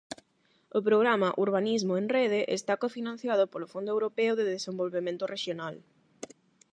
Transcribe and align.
O 0.77 0.79
programa 0.87 1.35
Urbanismo 1.45 1.93
en 2.01 2.05
Rede 2.15 2.41
está 2.57 2.73
cofinanciado 2.83 3.43
polo 3.51 3.69
Fondo 3.73 3.89
Europeo 3.95 4.33
de 4.35 4.47
Desenvolvemento 4.55 5.23
Rexional. 5.35 5.75